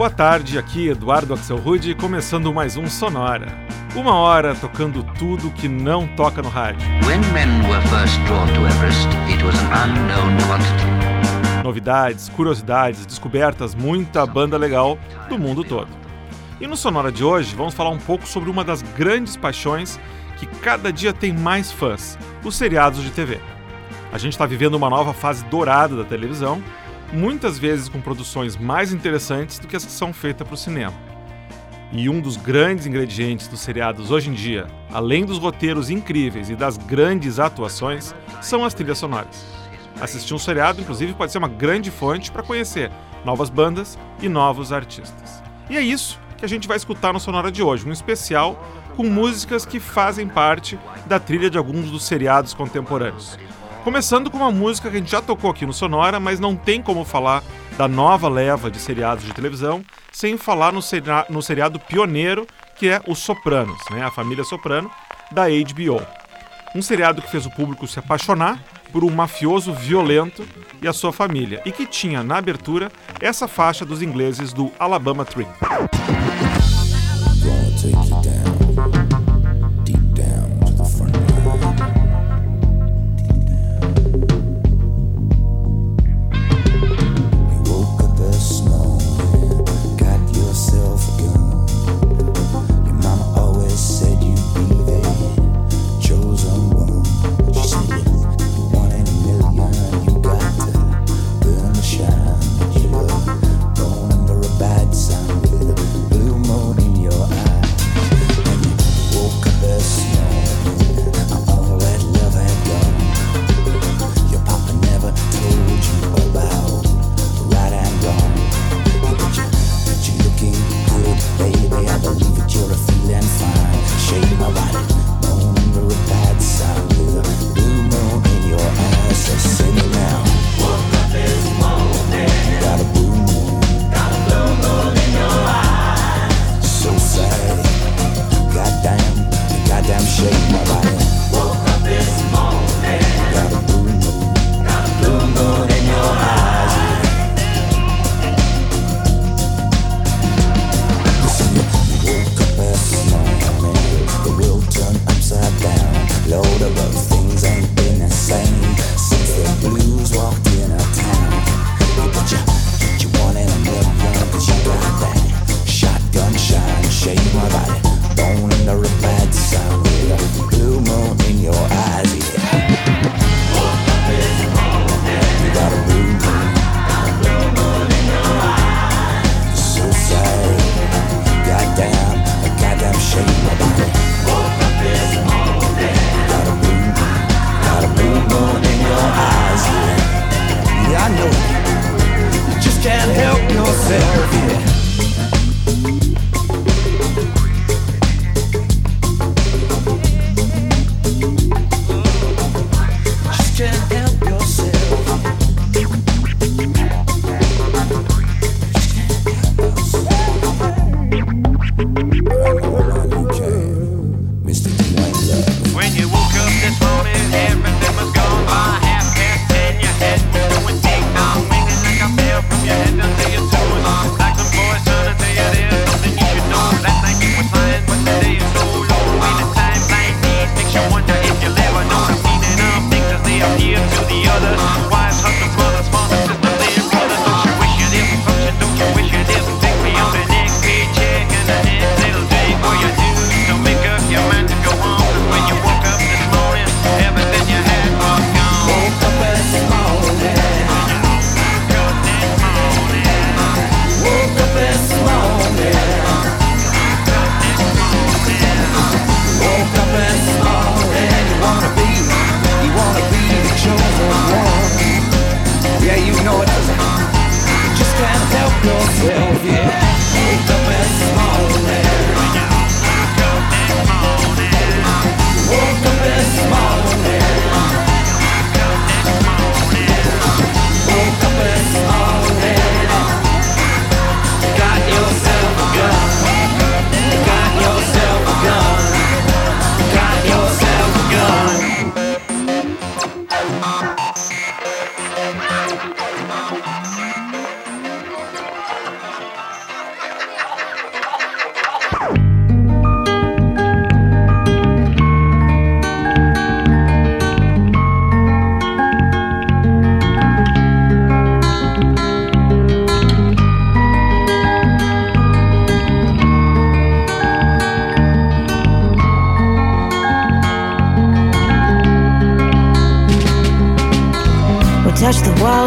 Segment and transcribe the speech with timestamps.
[0.00, 3.48] Boa tarde, aqui Eduardo Axel Rude, começando mais um Sonora.
[3.94, 6.88] Uma hora tocando tudo que não toca no rádio.
[11.62, 15.88] Novidades, curiosidades, descobertas, muita banda legal do mundo todo.
[16.58, 20.00] E no Sonora de hoje vamos falar um pouco sobre uma das grandes paixões
[20.38, 23.38] que cada dia tem mais fãs: os seriados de TV.
[24.10, 26.62] A gente está vivendo uma nova fase dourada da televisão
[27.12, 30.94] muitas vezes com produções mais interessantes do que as que são feitas para o cinema.
[31.92, 36.54] E um dos grandes ingredientes dos seriados hoje em dia, além dos roteiros incríveis e
[36.54, 39.44] das grandes atuações, são as trilhas sonoras.
[40.00, 42.90] Assistir um seriado, inclusive, pode ser uma grande fonte para conhecer
[43.24, 45.42] novas bandas e novos artistas.
[45.68, 48.64] E é isso que a gente vai escutar no Sonora de hoje, um especial
[48.96, 53.38] com músicas que fazem parte da trilha de alguns dos seriados contemporâneos.
[53.84, 56.82] Começando com uma música que a gente já tocou aqui no Sonora, mas não tem
[56.82, 57.42] como falar
[57.78, 60.80] da nova leva de seriados de televisão sem falar no,
[61.30, 64.02] no seriado pioneiro que é Os Sopranos, né?
[64.02, 64.90] a família Soprano,
[65.30, 66.02] da HBO.
[66.74, 70.46] Um seriado que fez o público se apaixonar por um mafioso violento
[70.82, 75.24] e a sua família, e que tinha na abertura essa faixa dos ingleses do Alabama
[75.24, 75.46] Tree.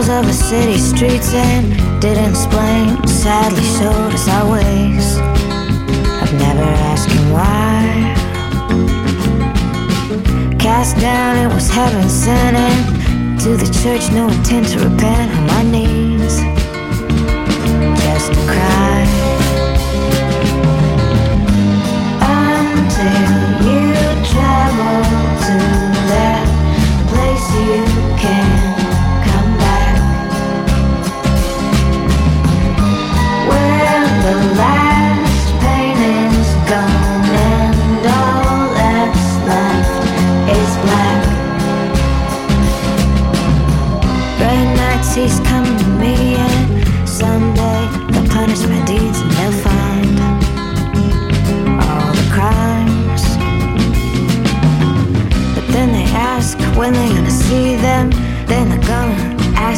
[0.02, 1.70] Of a city streets and
[2.02, 3.06] didn't explain.
[3.08, 5.18] Sadly showed us our ways.
[6.20, 6.66] I've never
[7.12, 8.16] him why.
[10.58, 12.58] Cast down, it was heaven sent.
[12.58, 16.40] And to the church, no intent to repent on my knees.
[18.02, 18.93] Just to cry.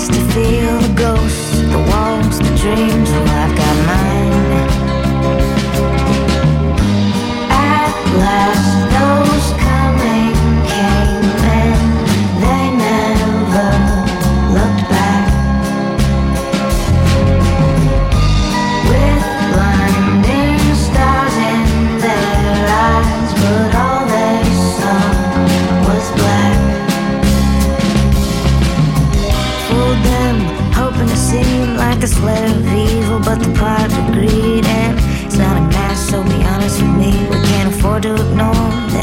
[0.07, 3.09] To feel the ghosts, the walls, the dreams.
[3.09, 3.64] Well, I've got
[36.81, 37.11] We
[37.47, 38.94] can't afford to ignore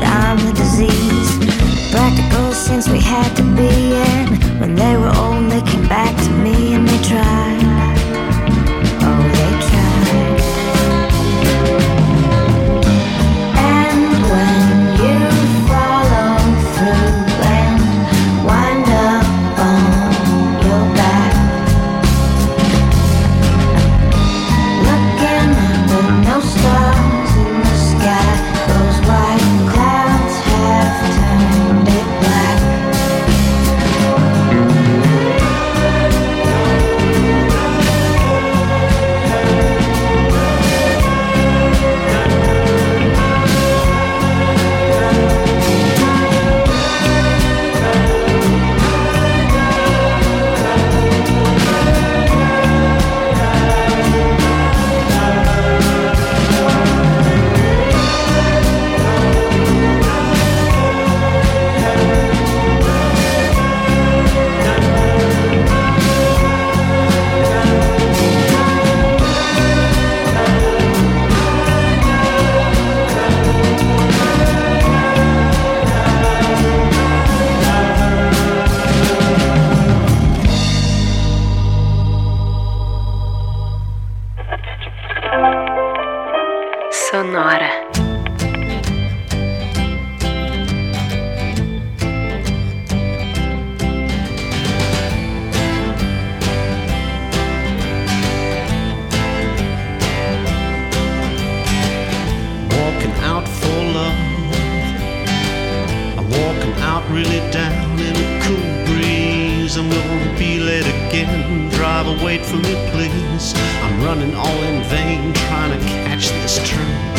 [107.12, 109.76] really down in a cool breeze.
[109.76, 111.68] I'm gonna be late again.
[111.70, 113.52] Driver, wait for me, please.
[113.82, 117.12] I'm running all in vain, trying to catch this train.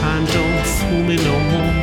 [0.00, 1.74] Time don't fool me no more.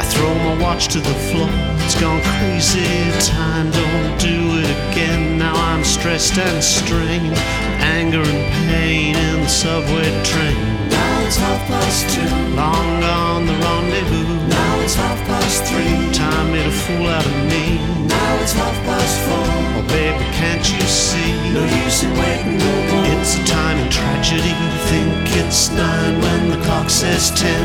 [0.00, 1.63] I throw my watch to the floor.
[1.94, 2.82] It's gone crazy.
[3.30, 5.38] Time don't do it again.
[5.38, 7.38] Now I'm stressed and strained.
[7.78, 10.58] Anger and pain in the subway train.
[10.90, 12.26] Now it's half past two.
[12.56, 14.48] Long gone the rendezvous.
[14.48, 16.10] Now it's half past three.
[16.12, 17.78] Time made a fool out of me.
[18.08, 19.46] Now it's half past four.
[19.78, 21.30] Oh, baby, can't you see?
[21.54, 23.06] No use in waiting no more.
[23.22, 24.50] It's a time in tragedy.
[24.90, 27.62] Think it's nine when the clock says ten.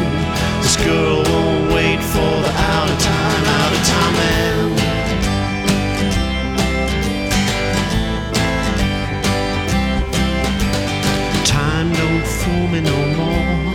[0.61, 1.68] This girl won't
[1.99, 4.77] wait for the out of time, out of time man.
[11.45, 13.73] Time don't fool me no more.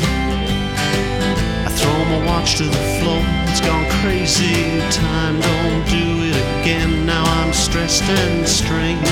[1.66, 3.22] I throw my watch to the floor.
[3.48, 4.80] It's gone crazy.
[4.90, 7.06] Time don't do it again.
[7.06, 9.06] Now I'm stressed and strained.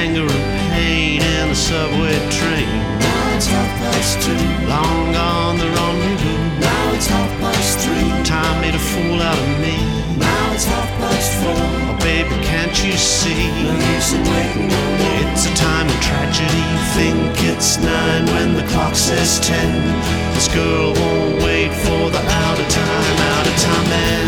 [0.00, 2.68] Anger and pain in the subway train.
[3.00, 4.66] Now it's half past two.
[4.66, 6.35] Long gone the rendezvous
[6.96, 8.08] it's half past three.
[8.24, 9.76] Time made a fool out of me.
[10.16, 11.52] Now it's half past four.
[11.52, 13.52] Oh, baby, can't you see?
[13.62, 15.20] No use in waiting no more.
[15.28, 16.64] It's a time of tragedy.
[16.96, 19.70] Think it's nine when the clock says ten.
[20.34, 24.25] This girl won't wait for the out of time, out of time man.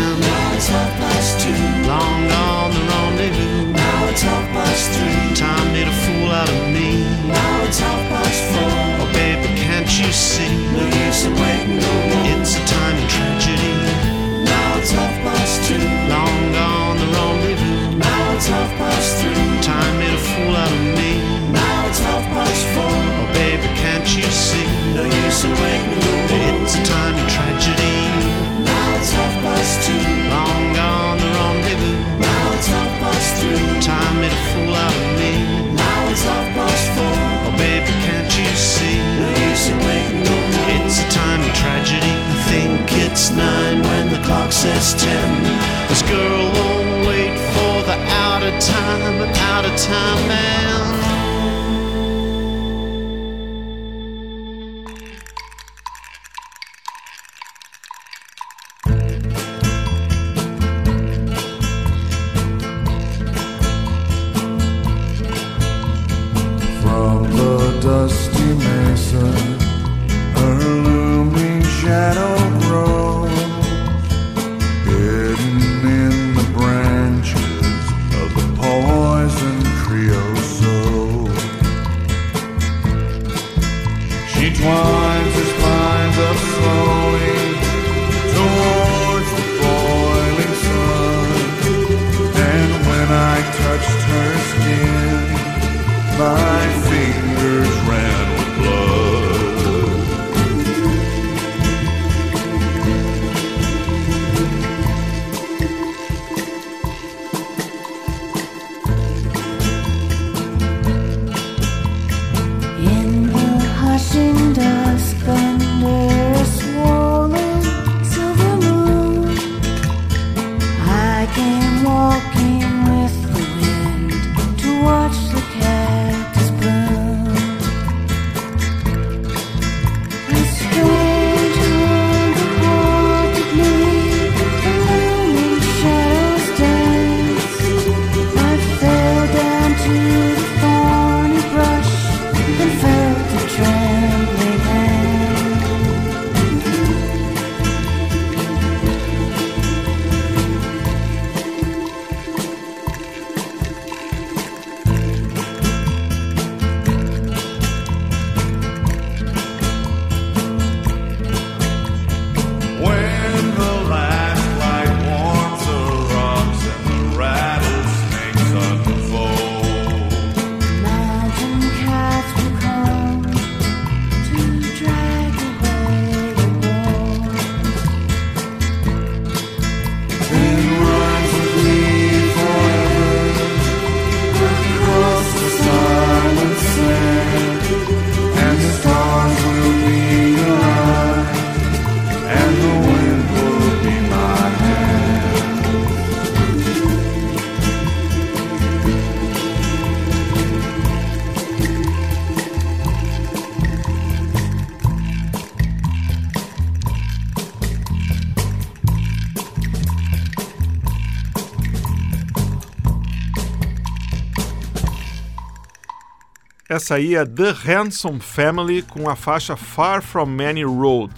[216.79, 221.13] Essa aí é The Handsome Family com a faixa Far From Many Road,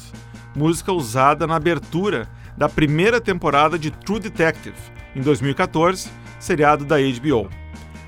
[0.56, 2.28] música usada na abertura
[2.58, 4.76] da primeira temporada de True Detective,
[5.16, 7.48] em 2014, seriado da HBO.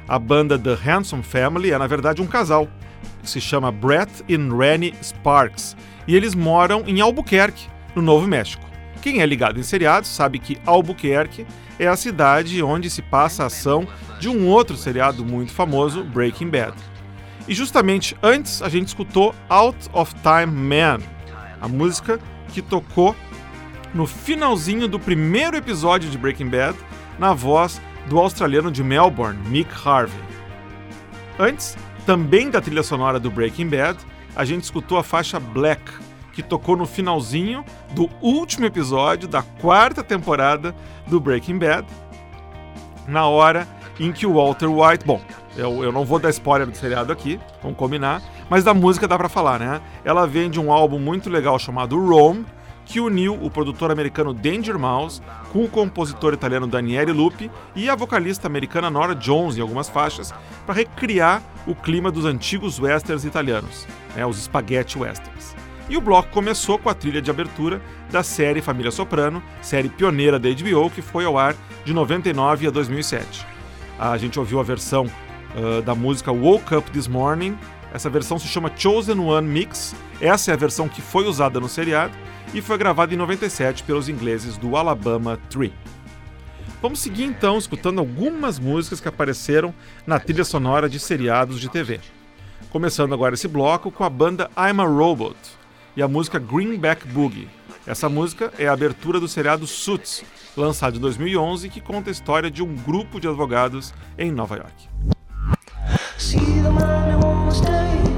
[0.07, 2.67] A banda The Handsome Family é na verdade um casal,
[3.21, 8.65] que se chama Brett e Rennie Sparks, e eles moram em Albuquerque, no Novo México.
[8.99, 11.45] Quem é ligado em seriados sabe que Albuquerque
[11.77, 13.87] é a cidade onde se passa a ação
[14.19, 16.92] de um outro seriado muito famoso, Breaking Bad.
[17.47, 20.99] E justamente antes a gente escutou Out of Time Man,
[21.59, 22.19] a música
[22.49, 23.15] que tocou
[23.93, 26.77] no finalzinho do primeiro episódio de Breaking Bad,
[27.19, 30.19] na voz do australiano de Melbourne, Mick Harvey.
[31.37, 33.97] Antes, também da trilha sonora do Breaking Bad,
[34.35, 35.81] a gente escutou a faixa Black,
[36.31, 40.75] que tocou no finalzinho do último episódio da quarta temporada
[41.07, 41.87] do Breaking Bad,
[43.07, 43.67] na hora
[43.99, 45.05] em que o Walter White.
[45.05, 45.21] Bom,
[45.55, 49.17] eu, eu não vou dar spoiler do seriado aqui, vamos combinar, mas da música dá
[49.17, 49.81] pra falar, né?
[50.03, 52.45] Ela vem de um álbum muito legal chamado Rome,
[52.85, 57.95] que uniu o produtor americano Danger Mouse com o compositor italiano Daniele Lupi e a
[57.95, 60.33] vocalista americana Nora Jones em algumas faixas
[60.65, 65.55] para recriar o clima dos antigos westerns italianos, né, os spaghetti westerns.
[65.89, 67.81] E o bloco começou com a trilha de abertura
[68.11, 71.55] da série Família Soprano, série pioneira da HBO que foi ao ar
[71.85, 73.45] de 99 a 2007.
[73.99, 75.07] A gente ouviu a versão
[75.55, 77.57] uh, da música Woke Up This Morning.
[77.93, 79.95] Essa versão se chama Chosen One Mix.
[80.19, 82.13] Essa é a versão que foi usada no seriado
[82.53, 85.73] e foi gravada em 97 pelos ingleses do Alabama Tree.
[86.81, 89.73] Vamos seguir então escutando algumas músicas que apareceram
[90.05, 91.99] na trilha sonora de seriados de TV.
[92.69, 95.37] Começando agora esse bloco com a banda I'm a Robot
[95.95, 97.47] e a música Greenback Boogie.
[97.85, 100.23] Essa música é a abertura do seriado Suits,
[100.57, 105.12] lançado em 2011, que conta a história de um grupo de advogados em Nova York.
[106.17, 108.12] See the man who won't stay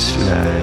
[0.00, 0.59] fly.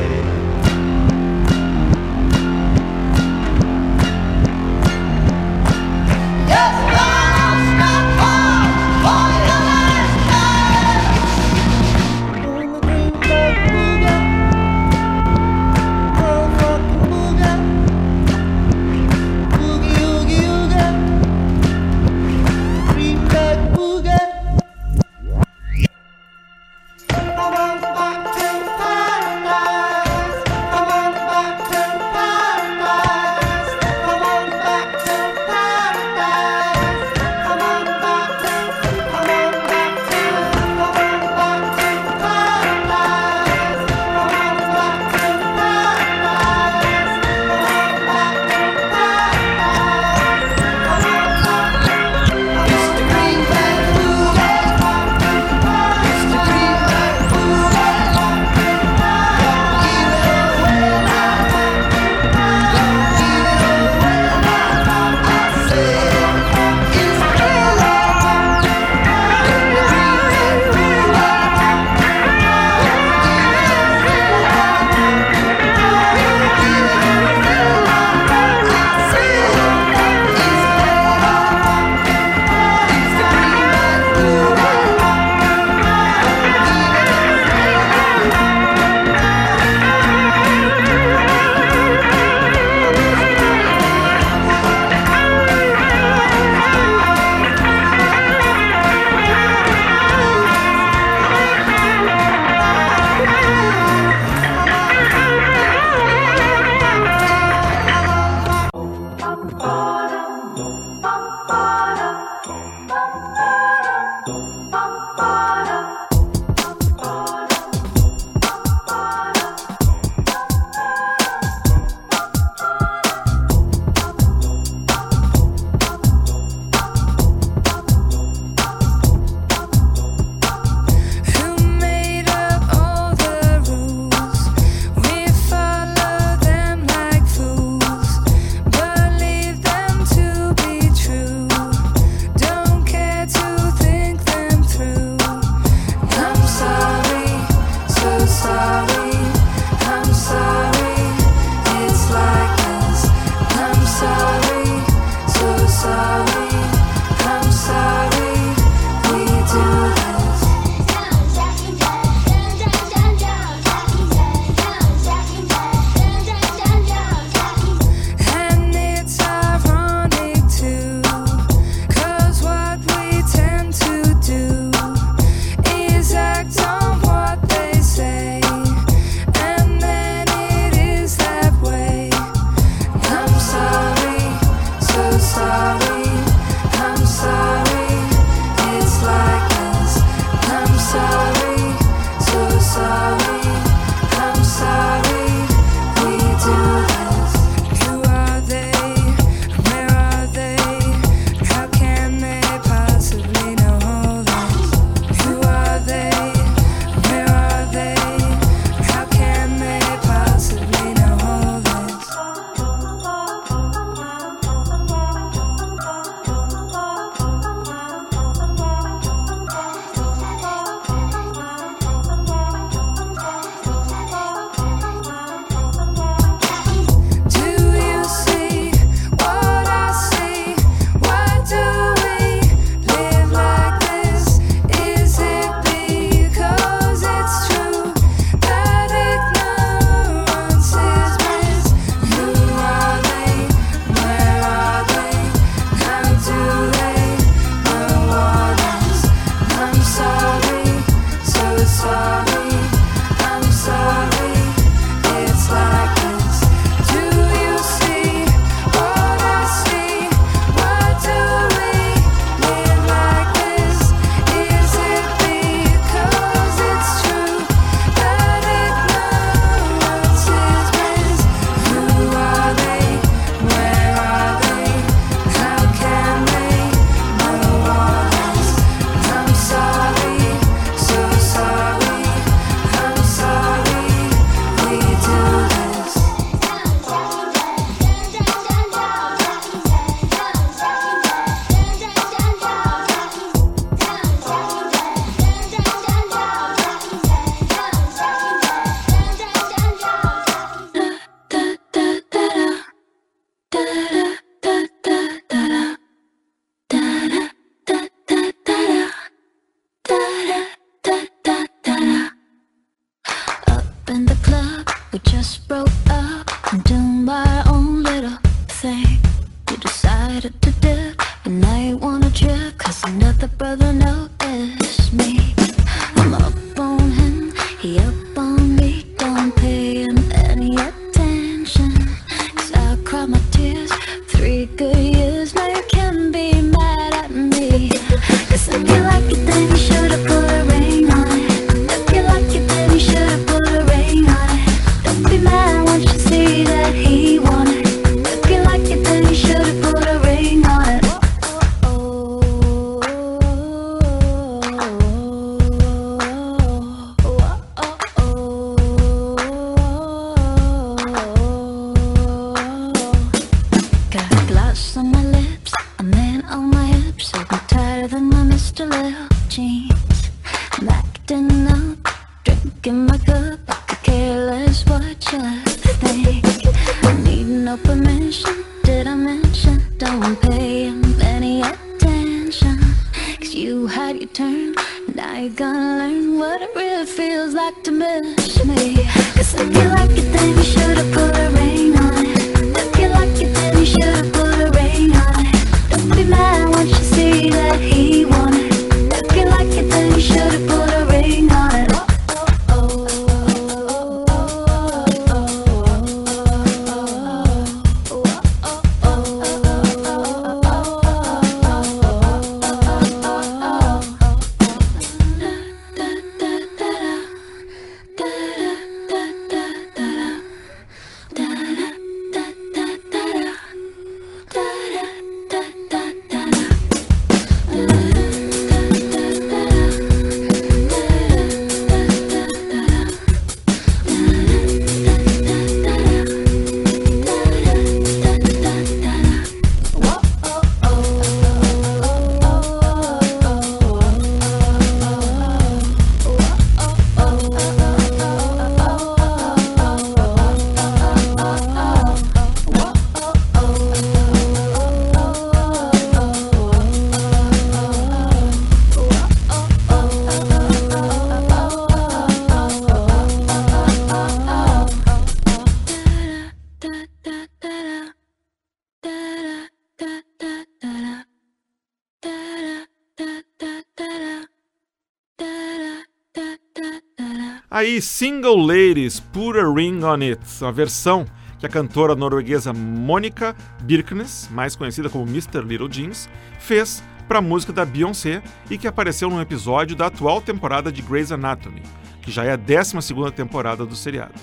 [477.58, 481.08] Aí, Single Ladies, Put a Ring on It, uma versão
[481.40, 485.42] que a cantora norueguesa Monica Birkenes, mais conhecida como Mr.
[485.42, 490.22] Little Jeans, fez para a música da Beyoncé e que apareceu num episódio da atual
[490.22, 491.64] temporada de Grey's Anatomy,
[492.00, 494.14] que já é a 12ª temporada do seriado.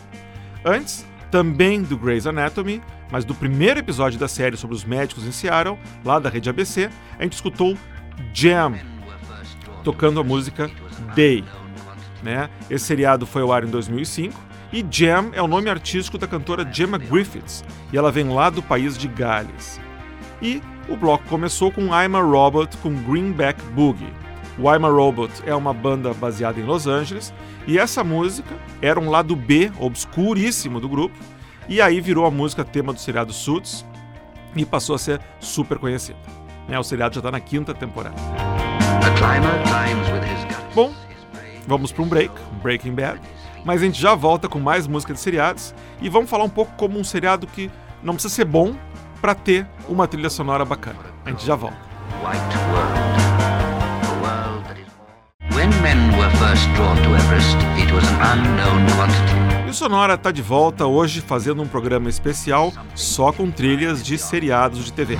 [0.64, 5.32] Antes, também do Grey's Anatomy, mas do primeiro episódio da série sobre os médicos em
[5.32, 7.76] Seattle, lá da rede ABC, a gente escutou
[8.32, 8.74] Jam,
[9.82, 10.70] tocando a música
[11.16, 11.42] Day.
[12.24, 12.48] Né?
[12.70, 14.34] Esse seriado foi ao ar em 2005
[14.72, 18.62] e Jam é o nome artístico da cantora Gemma Griffiths e ela vem lá do
[18.62, 19.78] país de Gales.
[20.40, 24.12] E o bloco começou com I'm a Robot com Greenback Boogie.
[24.58, 27.32] O I'm a Robot é uma banda baseada em Los Angeles
[27.66, 31.16] e essa música era um lado B obscuríssimo do grupo
[31.68, 33.84] e aí virou a música tema do seriado Suits
[34.56, 36.18] e passou a ser super conhecida.
[36.66, 36.78] Né?
[36.78, 38.16] O seriado já está na quinta temporada.
[40.74, 40.92] Bom,
[41.66, 43.20] vamos para um break, um Breaking Bad,
[43.64, 46.72] mas a gente já volta com mais música de seriados e vamos falar um pouco
[46.76, 47.70] como um seriado que
[48.02, 48.74] não precisa ser bom
[49.20, 50.98] para ter uma trilha sonora bacana.
[51.24, 51.78] A gente já volta.
[59.66, 64.18] E o Sonora tá de volta hoje fazendo um programa especial só com trilhas de
[64.18, 65.16] seriados de TV.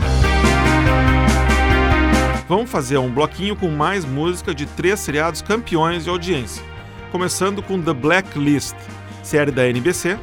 [2.46, 6.62] Vamos fazer um bloquinho com mais música de três seriados campeões de audiência,
[7.11, 8.76] começando com The Blacklist,
[9.22, 10.18] série da NBC,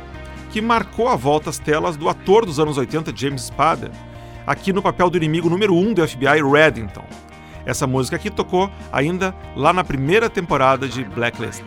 [0.51, 3.89] que marcou a volta às telas do ator dos anos 80 James Spader,
[4.45, 7.05] aqui no papel do inimigo número 1 um do FBI, Reddington.
[7.65, 11.63] Essa música aqui tocou ainda lá na primeira temporada de Blacklist.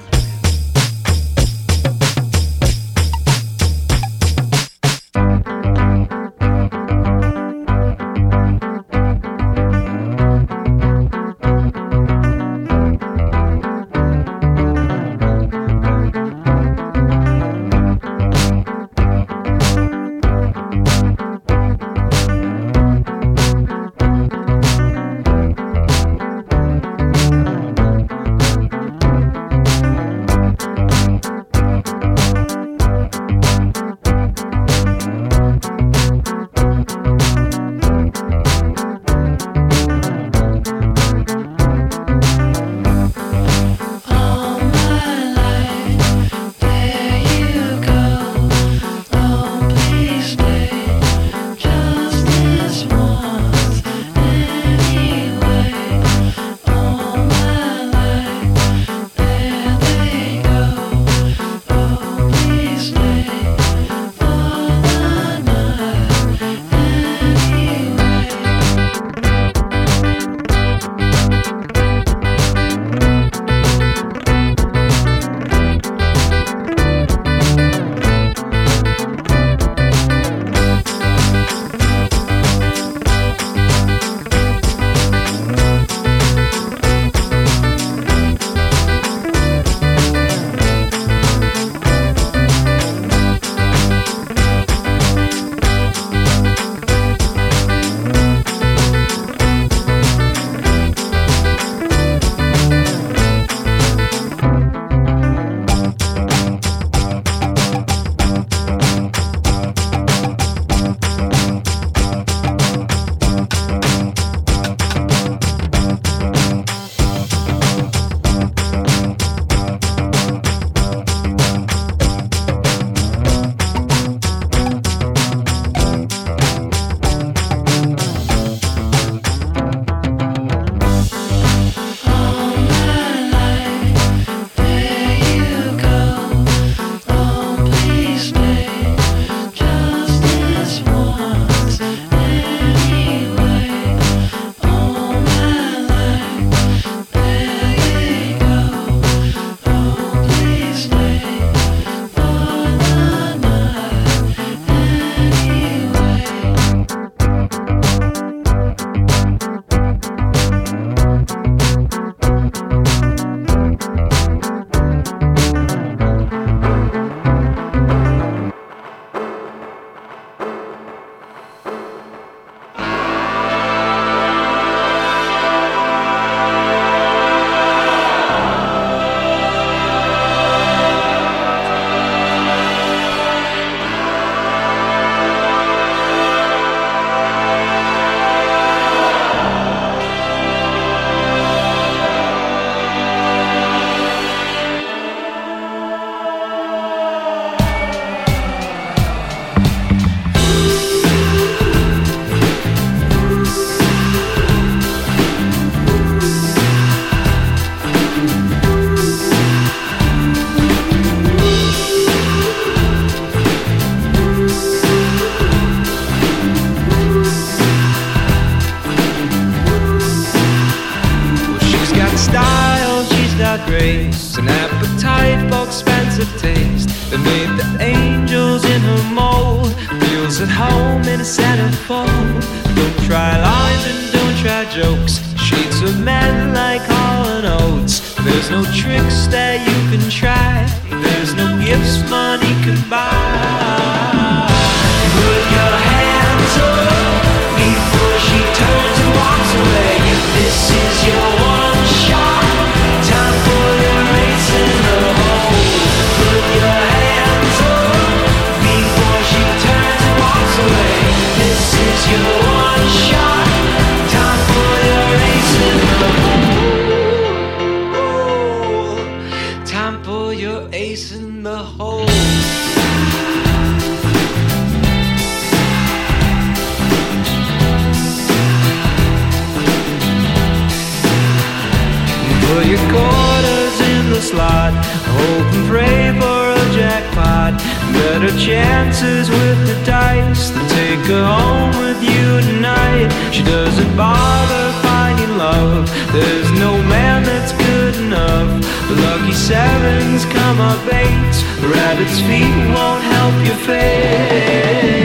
[299.25, 301.45] lucky sevens come up late.
[301.63, 305.04] Rabbit's feet won't help your fate.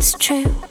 [0.00, 0.69] It's true.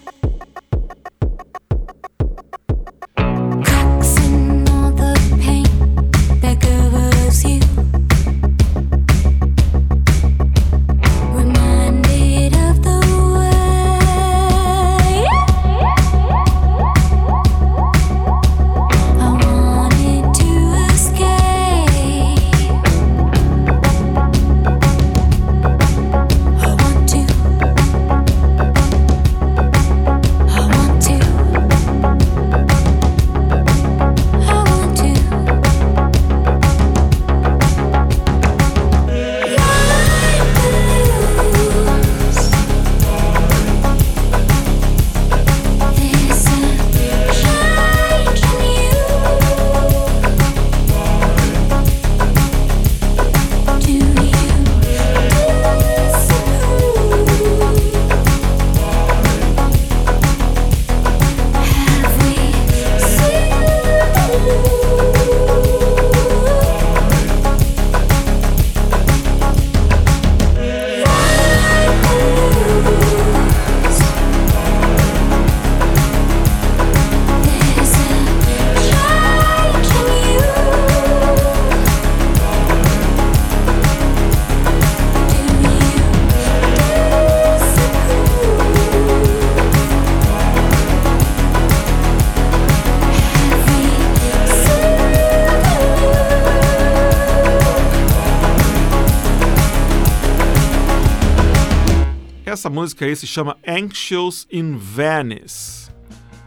[102.59, 105.89] Essa música aí se chama Anxious in Venice,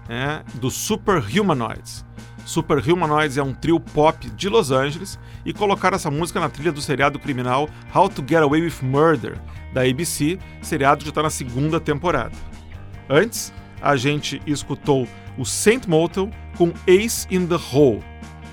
[0.06, 2.04] né, do Super Humanoids.
[2.44, 6.70] Super Humanoids é um trio pop de Los Angeles e colocaram essa música na trilha
[6.70, 9.40] do seriado criminal How to Get Away with Murder,
[9.72, 12.36] da ABC, seriado que está na segunda temporada.
[13.08, 13.50] Antes,
[13.80, 15.08] a gente escutou
[15.38, 18.04] o Saint Motel com Ace in the Hole.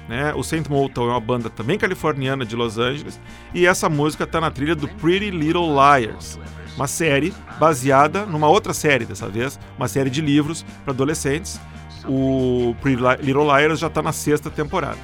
[0.07, 0.33] Né?
[0.33, 3.19] O Saint Motel é uma banda também californiana de Los Angeles
[3.53, 6.39] e essa música está na trilha do Pretty Little Liars,
[6.79, 11.59] uma série baseada numa outra série dessa vez, uma série de livros para adolescentes.
[12.07, 14.97] O Pretty Li- Little Liars já está na sexta temporada.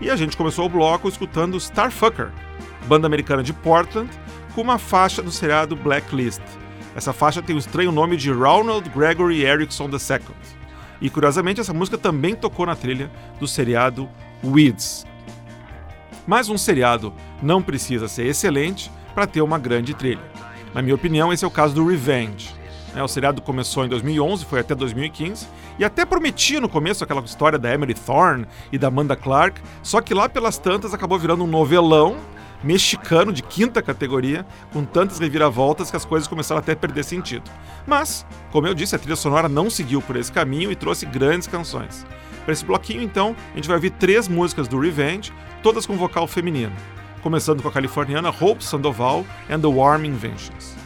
[0.00, 2.28] E a gente começou o bloco escutando Starfucker,
[2.86, 4.08] banda americana de Portland,
[4.54, 6.40] com uma faixa do seriado Blacklist.
[6.94, 10.20] Essa faixa tem o estranho nome de Ronald Gregory Erickson II.
[11.00, 14.08] E curiosamente, essa música também tocou na trilha do seriado
[14.44, 15.04] Weeds.
[16.24, 20.22] Mas um seriado não precisa ser excelente para ter uma grande trilha.
[20.74, 22.54] Na minha opinião, esse é o caso do Revenge.
[22.94, 23.02] né?
[23.02, 25.48] o seriado começou em 2011, foi até 2015,
[25.78, 30.00] e até prometia no começo aquela história da Emily Thorne e da Amanda Clark, só
[30.00, 32.16] que lá pelas tantas acabou virando um novelão
[32.62, 37.50] mexicano de quinta categoria, com tantas reviravoltas que as coisas começaram até a perder sentido.
[37.86, 41.48] Mas, como eu disse, a trilha sonora não seguiu por esse caminho e trouxe grandes
[41.48, 42.06] canções.
[42.44, 46.26] Para esse bloquinho, então, a gente vai ouvir três músicas do Revenge, todas com vocal
[46.26, 46.72] feminino,
[47.20, 50.79] começando com a californiana Hope Sandoval and the Warm Inventions.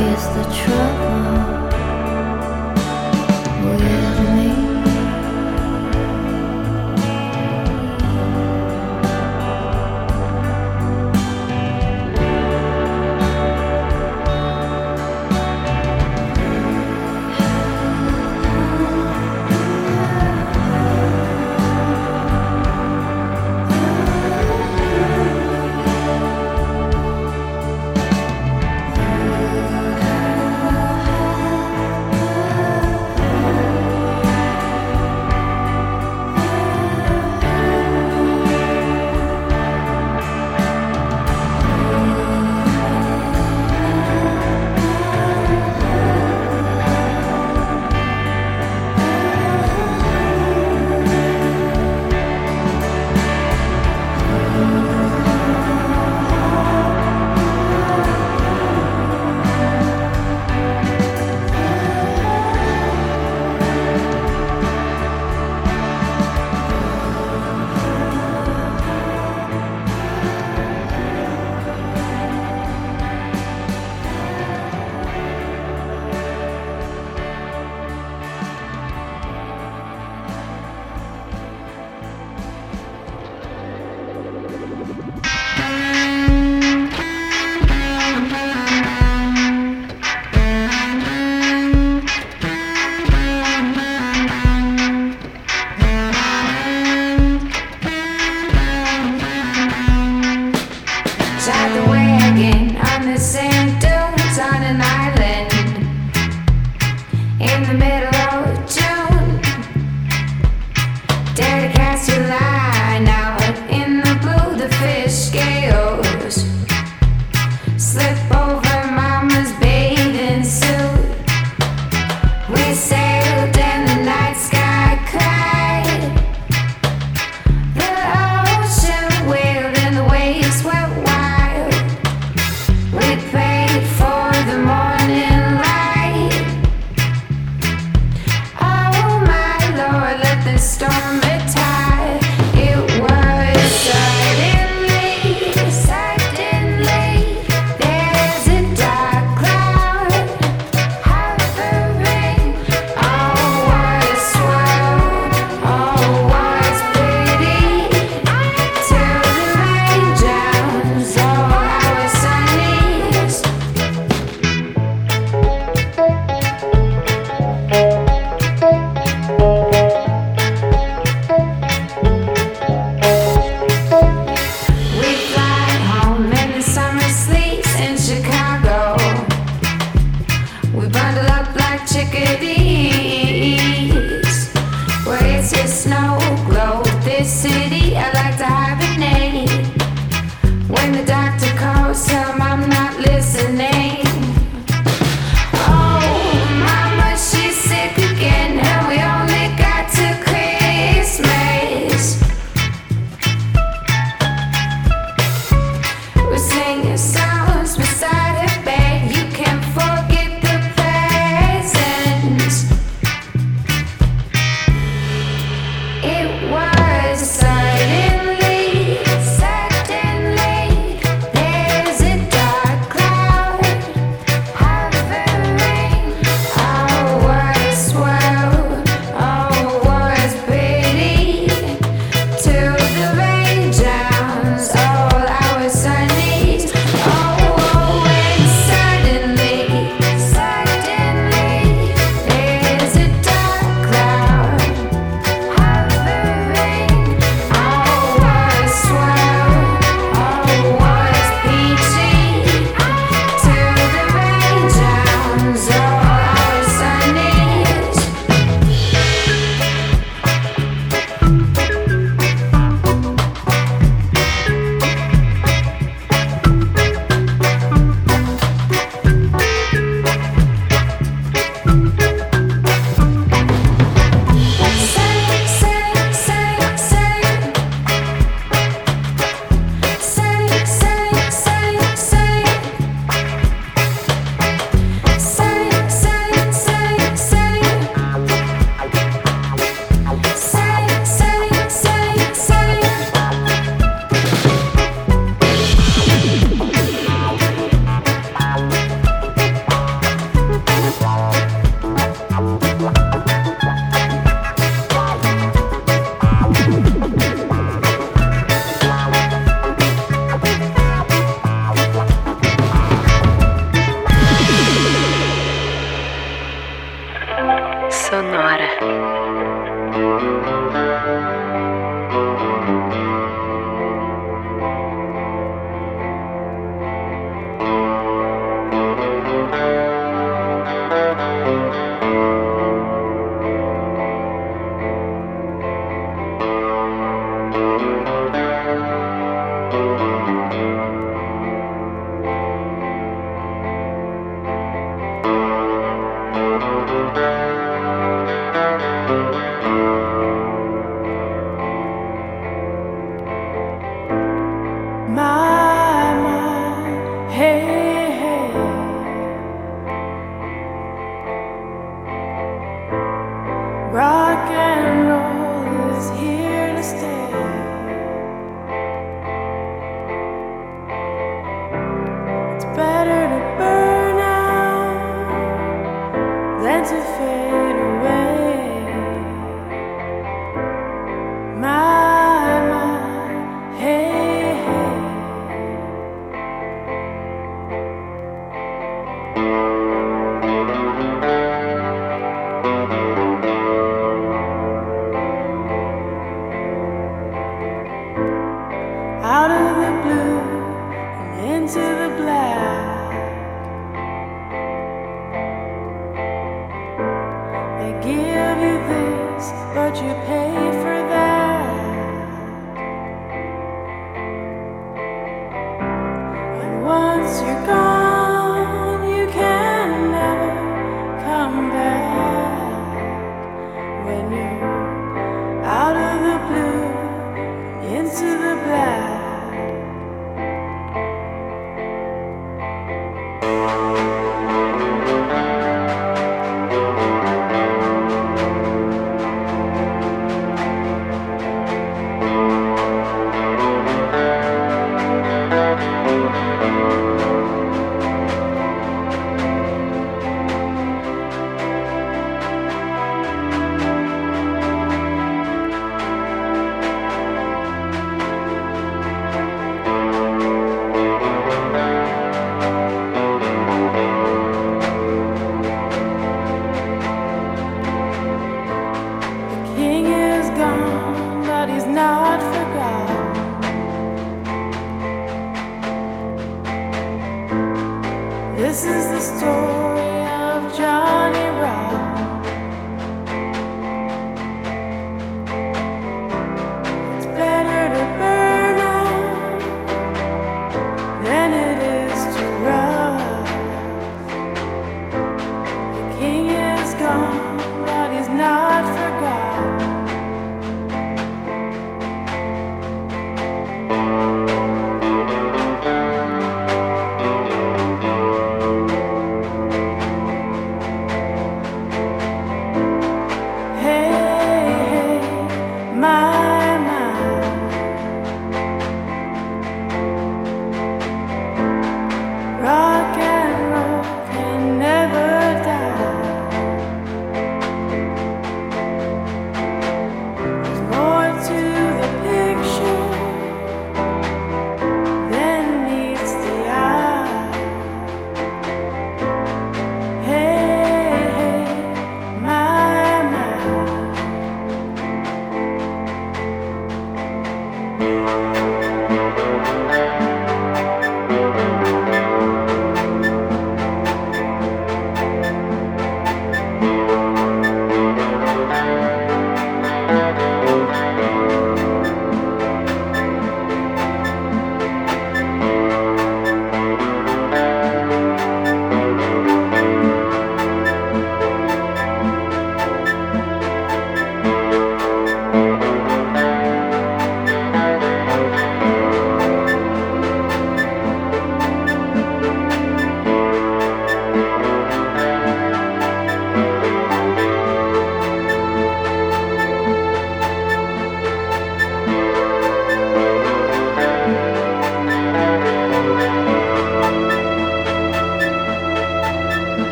[0.00, 1.59] Is the trouble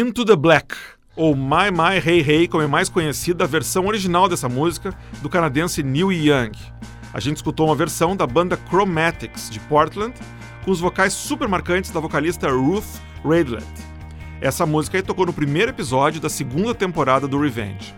[0.00, 0.74] Into the Black,
[1.14, 5.28] ou My My Hey Hey, como é mais conhecida a versão original dessa música do
[5.28, 6.52] canadense Neil Young.
[7.12, 10.14] A gente escutou uma versão da banda Chromatics de Portland,
[10.64, 12.86] com os vocais super marcantes da vocalista Ruth
[13.22, 13.66] Radlett.
[14.40, 17.94] Essa música aí tocou no primeiro episódio da segunda temporada do Revenge.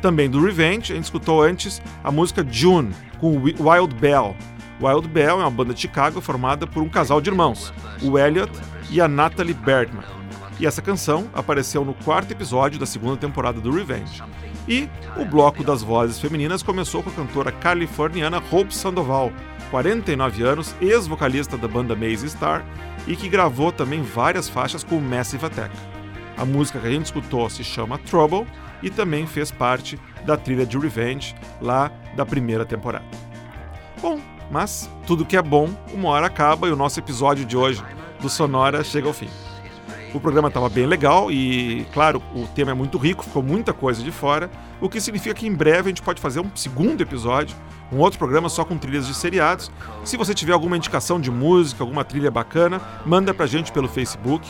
[0.00, 4.34] Também do Revenge, a gente escutou antes a música June, com Wi- Wild Bell.
[4.80, 8.50] Wild Bell é uma banda de Chicago formada por um casal de irmãos, o Elliot
[8.88, 10.21] e a Natalie Bergman.
[10.62, 14.22] E essa canção apareceu no quarto episódio da segunda temporada do Revenge.
[14.68, 19.32] E o bloco das vozes femininas começou com a cantora californiana Hope Sandoval,
[19.72, 22.64] 49 anos, ex-vocalista da banda Maze Star
[23.08, 25.74] e que gravou também várias faixas com Massive Attack.
[26.38, 28.46] A música que a gente escutou se chama Trouble
[28.84, 33.04] e também fez parte da trilha de Revenge lá da primeira temporada.
[34.00, 37.82] Bom, mas tudo que é bom, uma hora acaba e o nosso episódio de hoje
[38.20, 39.28] do Sonora chega ao fim.
[40.14, 44.02] O programa estava bem legal e, claro, o tema é muito rico, ficou muita coisa
[44.02, 47.56] de fora, o que significa que em breve a gente pode fazer um segundo episódio,
[47.90, 49.72] um outro programa só com trilhas de seriados.
[50.04, 54.46] Se você tiver alguma indicação de música, alguma trilha bacana, manda pra gente pelo Facebook,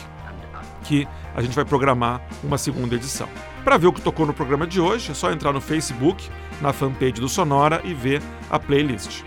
[0.83, 3.29] que a gente vai programar uma segunda edição.
[3.63, 6.29] Para ver o que tocou no programa de hoje, é só entrar no Facebook,
[6.61, 9.23] na fanpage do Sonora e ver a playlist.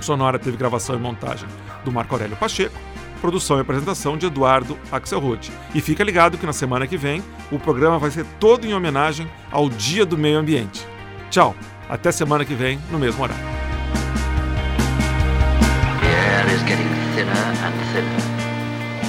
[0.00, 1.48] Sonora teve gravação e montagem
[1.84, 2.74] do Marco Aurélio Pacheco,
[3.20, 5.52] produção e apresentação de Eduardo Axelrod.
[5.74, 9.30] E fica ligado que na semana que vem o programa vai ser todo em homenagem
[9.50, 10.86] ao Dia do Meio Ambiente.
[11.30, 11.54] Tchau,
[11.88, 13.60] até semana que vem, no mesmo horário.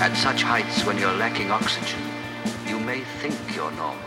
[0.02, 2.00] At such heights when you're lacking oxygen,
[2.68, 4.01] you may think you're normal,